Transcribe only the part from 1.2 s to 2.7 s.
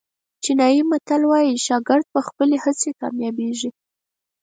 وایي شاګرد په خپلې